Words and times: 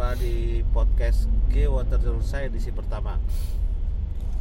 jumpa 0.00 0.16
di 0.16 0.64
podcast 0.72 1.28
G 1.52 1.68
Water 1.68 2.00
Jalursa 2.00 2.40
edisi 2.40 2.72
pertama. 2.72 3.20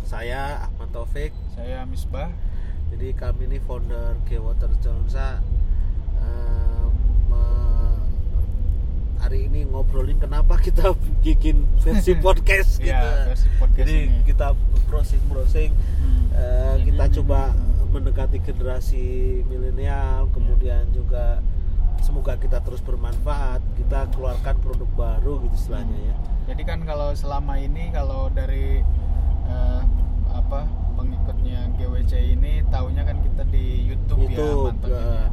Saya 0.07 0.63
Ahmad 0.63 0.87
Taufik. 0.95 1.35
Saya 1.51 1.83
Misbah. 1.83 2.31
Jadi 2.95 3.11
kami 3.11 3.43
ini 3.43 3.59
founder 3.59 4.15
G 4.23 4.39
Water 4.39 4.71
Jalursa 4.79 5.43
eh, 6.15 6.87
me- 7.27 7.99
hari 9.19 9.51
ini 9.51 9.67
ngobrolin 9.67 10.15
kenapa 10.15 10.55
kita 10.55 10.95
bikin 11.27 11.67
versi 11.83 12.15
podcast 12.23 12.79
gitu. 12.79 12.95
Iya, 12.95 13.27
versi 13.27 13.51
podcast 13.59 13.83
Jadi 13.83 13.95
ini. 13.99 14.23
kita 14.23 14.55
browsing-browsing 14.87 15.71
Hmm. 15.75 16.31
Eh, 16.31 16.73
Ini, 16.79 16.83
kita 16.87 17.19
coba 17.19 17.51
mendekati 17.91 18.39
generasi 18.39 19.03
milenial 19.43 20.31
kemudian 20.31 20.87
juga 20.95 21.43
semoga 22.01 22.33
kita 22.35 22.59
terus 22.59 22.79
bermanfaat 22.79 23.59
kita 23.75 24.07
keluarkan 24.09 24.55
produk 24.57 24.89
baru 24.91 25.33
gitu 25.41 25.55
istilahnya 25.57 25.97
ya. 26.03 26.15
Jadi 26.47 26.61
kan 26.63 26.79
kalau 26.81 27.13
selama 27.13 27.55
ini 27.55 27.89
kalau 27.89 28.27
dari 28.29 28.81
eh, 29.45 29.81
apa 30.29 30.65
pengikutnya 30.93 31.73
GWC 31.75 32.11
ini 32.33 32.51
taunya 32.67 33.01
kan 33.01 33.17
kita 33.19 33.43
di 33.45 33.87
YouTube, 33.87 34.25
YouTube 34.25 34.77
ya 34.83 34.89
eh, 34.89 35.25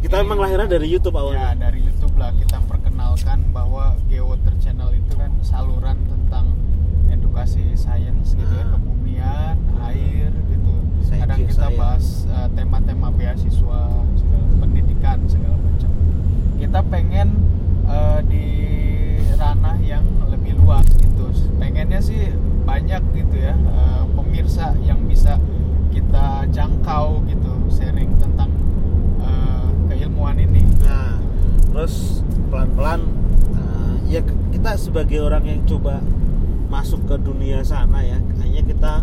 kita 0.00 0.16
Ini- 0.16 0.22
memang 0.22 0.38
lahirnya 0.40 0.68
dari 0.70 0.86
YouTube 0.86 1.12
Ya 1.12 1.20
awalnya 1.20 1.50
dari 1.60 1.80
YouTube 1.80 2.14
lah. 2.16 2.30
Kita 2.32 2.58
perkenalkan 2.62 3.38
bahwa 3.50 3.84
Geowater 4.06 4.54
Channel 4.58 4.90
itu 4.94 5.12
kan 5.14 5.32
saluran 5.40 5.98
tentang 6.04 6.56
edukasi 7.08 7.74
sains 7.74 8.32
gitu 8.32 8.48
ya 8.48 8.62
Ah. 8.62 8.70
kebumian, 8.72 9.56
air 9.82 10.19
kita 11.50 11.66
geoscience. 11.66 11.78
bahas 11.82 12.04
eh, 12.30 12.48
tema-tema 12.54 13.08
beasiswa, 13.10 13.80
segala 14.14 14.46
pendidikan 14.62 15.18
segala 15.26 15.56
macam. 15.58 15.90
Kita 16.62 16.80
pengen 16.86 17.28
eh, 17.90 18.20
di 18.30 18.46
ranah 19.34 19.76
yang 19.82 20.06
lebih 20.30 20.54
luas 20.62 20.86
gitu. 20.94 21.26
Pengennya 21.58 21.98
sih 21.98 22.30
banyak 22.62 23.02
gitu 23.18 23.36
ya 23.36 23.54
eh, 23.58 24.02
pemirsa 24.14 24.78
yang 24.86 25.02
bisa 25.10 25.42
kita 25.90 26.46
jangkau 26.54 27.26
gitu, 27.26 27.52
sharing 27.66 28.14
tentang 28.22 28.50
eh, 29.18 29.68
keilmuan 29.90 30.38
ini. 30.38 30.62
nah 30.86 31.18
terus 31.70 32.22
pelan-pelan 32.50 33.02
eh, 33.58 34.18
ya 34.18 34.20
kita 34.54 34.78
sebagai 34.78 35.18
orang 35.18 35.44
yang 35.50 35.60
coba 35.66 35.98
masuk 36.70 37.02
ke 37.10 37.18
dunia 37.18 37.66
sana 37.66 37.98
ya 38.06 38.22
hanya 38.38 38.62
kita 38.62 39.02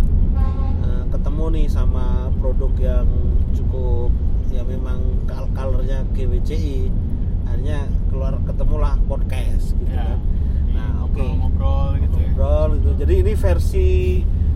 ketemu 1.18 1.46
nih 1.52 1.66
sama 1.68 2.06
produk 2.38 2.72
yang 2.78 3.08
cukup 3.52 4.10
ya 4.48 4.62
memang 4.64 5.00
kal 5.26 5.50
colornya 5.52 6.06
GWCI 6.12 6.88
akhirnya 7.44 7.80
keluar 8.08 8.38
ketemulah 8.44 8.96
podcast 9.04 9.74
gitu 9.74 9.90
Ya, 9.90 10.14
kan 10.14 10.20
nah 10.70 10.92
oke 11.04 11.20
ngobrol 11.20 11.98
gitu 11.98 12.16
ya. 12.16 12.30
ngobrol 12.30 12.70
gitu 12.78 12.90
jadi 12.98 13.14
ini 13.18 13.34
versi 13.34 13.90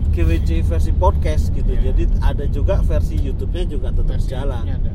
GWCI 0.08 0.60
versi 0.62 0.90
podcast 0.92 1.44
gitu 1.50 1.72
Ya. 1.72 1.90
jadi 1.90 2.02
ada 2.20 2.44
juga 2.46 2.78
versi 2.80 3.16
YouTube-nya 3.16 3.64
juga 3.66 3.88
tetap 3.90 4.16
Versi 4.16 4.28
jalan 4.28 4.62
ada. 4.62 4.92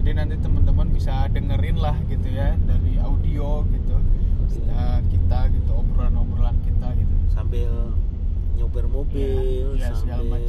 Jadi 0.00 0.10
nanti 0.16 0.36
teman-teman 0.38 0.88
bisa 0.88 1.28
dengerin 1.28 1.76
lah 1.76 1.92
gitu 2.06 2.24
ya 2.24 2.56
dari 2.56 2.96
audio 2.96 3.60
gitu. 3.68 3.96
Eh, 4.48 5.00
kita 5.06 5.50
gitu 5.50 5.70
obrolan-obrolan 5.74 6.56
kita 6.62 6.88
gitu. 6.96 7.14
sambil 7.28 7.68
nyopir 8.56 8.86
mobil 8.86 9.76
ya, 9.76 9.92
segala 9.92 10.24
sambil. 10.24 10.48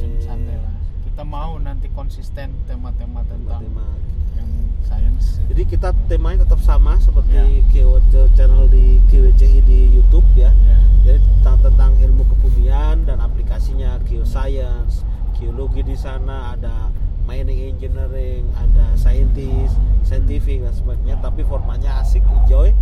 Kita 1.12 1.24
mau 1.24 1.60
nanti 1.60 1.92
konsisten 1.92 2.56
tema-tema 2.64 3.20
tentang 3.22 3.60
tema. 3.60 3.84
yang 4.32 4.48
sains. 4.80 5.44
jadi 5.44 5.62
kita 5.68 5.88
temanya 6.08 6.42
tetap 6.42 6.64
sama 6.64 6.96
seperti 6.96 7.36
Ya. 7.36 7.44
GWC 7.68 8.32
channel 8.32 8.64
di 8.66 8.96
GWCI 9.06 9.60
di 9.60 9.92
YouTube 9.92 10.24
ya 10.32 10.48
Ya. 10.48 10.78
jadi 11.04 11.18
tentang, 11.20 11.60
tentang 11.62 11.92
ilmu 12.00 12.24
kebumian 12.26 13.04
dan 13.04 13.20
aplikasinya 13.20 14.00
geoscience 14.02 15.04
geologi 15.36 15.84
di 15.84 15.92
sana 15.92 16.56
ada 16.56 16.88
mining 17.22 17.76
engineering 17.76 18.48
ada 18.56 18.96
scientist 18.96 19.76
scientific 20.02 20.64
dan 20.64 20.72
sebagainya 20.72 21.20
tapi 21.20 21.44
formatnya 21.44 21.92
asik 22.00 22.24
enjoy 22.40 22.72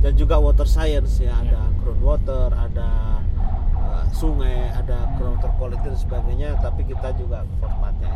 dan 0.00 0.12
juga 0.14 0.36
water 0.36 0.68
science 0.68 1.16
ya 1.16 1.32
ada 1.34 1.64
groundwater 1.80 2.52
ada 2.52 2.88
uh, 3.74 4.04
sungai 4.12 4.59
ada 4.80 5.04
groundwater 5.20 5.52
quality 5.60 5.84
dan 5.84 5.96
sebagainya 5.96 6.50
tapi 6.64 6.88
kita 6.88 7.12
juga 7.20 7.44
formatnya 7.60 8.12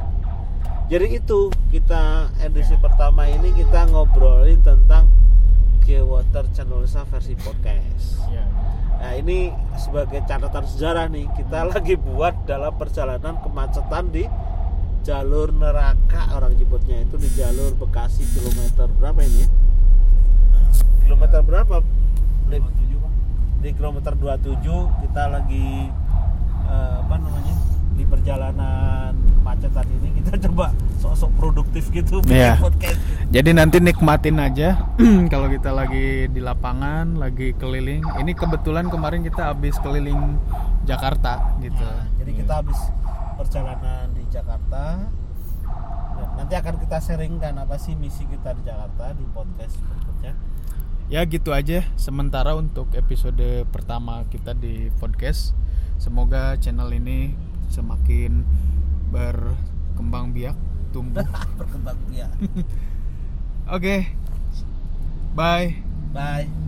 jadi 0.89 1.17
itu 1.17 1.49
kita 1.73 2.29
edisi 2.45 2.77
pertama 2.81 3.29
ini 3.29 3.53
kita 3.57 3.89
ngobrolin 3.89 4.61
tentang 4.61 5.09
Geowater 5.85 6.49
Channelisa 6.57 7.05
versi 7.09 7.37
podcast 7.37 8.25
Ya. 8.33 8.45
Nah 8.99 9.13
ini 9.21 9.53
sebagai 9.77 10.25
catatan 10.25 10.65
sejarah 10.65 11.07
nih 11.13 11.29
kita 11.37 11.67
lagi 11.77 11.95
buat 11.95 12.49
dalam 12.49 12.73
perjalanan 12.75 13.37
kemacetan 13.45 14.11
di 14.11 14.25
jalur 15.05 15.53
neraka 15.53 16.33
orang 16.33 16.57
nyebutnya 16.57 17.05
itu 17.05 17.21
di 17.21 17.29
jalur 17.37 17.77
Bekasi 17.77 18.25
kilometer 18.33 18.89
berapa 18.97 19.21
ini 19.21 19.45
ya? 19.45 19.49
Kilometer 21.05 21.41
berapa? 21.45 21.85
Di, 22.49 22.59
di 23.61 23.71
kilometer 23.77 24.17
27 24.17 24.65
kita 25.05 25.25
lagi 25.29 25.93
eh, 26.65 26.95
apa 27.01 27.15
namanya 27.17 27.55
di 27.95 28.05
perjalanan 28.05 29.11
kemacetan 29.39 29.87
ini 29.93 30.09
kita 30.19 30.33
coba 30.51 30.73
sosok 30.99 31.31
produktif 31.37 31.89
gitu 31.89 32.19
Iya. 32.27 32.57
podcast. 32.59 32.99
Jadi 33.29 33.51
nanti 33.53 33.77
nikmatin 33.79 34.41
aja 34.41 34.81
kalau 35.33 35.47
kita 35.47 35.71
lagi 35.71 36.27
di 36.27 36.41
lapangan, 36.41 37.15
lagi 37.15 37.53
keliling. 37.55 38.01
Ini 38.19 38.33
kebetulan 38.33 38.89
kemarin 38.89 39.21
kita 39.21 39.53
habis 39.53 39.77
keliling 39.79 40.41
Jakarta 40.85 41.55
gitu. 41.61 41.77
Nah, 41.77 42.09
jadi 42.19 42.31
kita 42.35 42.53
habis 42.63 42.79
perjalanan 43.35 44.11
di 44.13 44.23
Jakarta. 44.29 45.07
Dan 46.15 46.29
nanti 46.39 46.55
akan 46.55 46.75
kita 46.79 46.97
sharingkan 46.99 47.59
apa 47.59 47.75
sih 47.75 47.93
misi 47.95 48.23
kita 48.25 48.55
di 48.55 48.63
Jakarta 48.63 49.13
di 49.13 49.25
podcast 49.29 49.75
berikutnya. 49.77 50.33
Ya 51.07 51.21
gitu 51.27 51.53
aja 51.53 51.85
sementara 51.95 52.55
untuk 52.55 52.89
episode 52.95 53.67
pertama 53.69 54.25
kita 54.31 54.55
di 54.55 54.89
podcast. 54.97 55.53
Semoga 56.05 56.53
channel 56.61 56.93
ini 56.93 57.33
semakin 57.73 58.45
berkembang 59.09 60.37
biak, 60.37 60.53
tumbuh. 60.93 61.25
Berkembang 61.57 61.97
biak. 62.13 62.29
Oke. 63.73 64.13
Bye. 65.33 65.81
Bye. 66.13 66.64